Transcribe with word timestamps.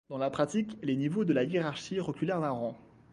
Dans 0.09 0.17
la 0.17 0.31
pratique, 0.31 0.79
les 0.81 0.95
niveaux 0.95 1.25
de 1.25 1.31
la 1.33 1.43
hiérarchie 1.43 1.99
reculèrent 1.99 2.41
d'un 2.41 2.49
rang. 2.49 2.75